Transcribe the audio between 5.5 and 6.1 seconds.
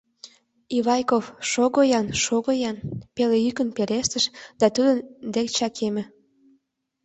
чакеме.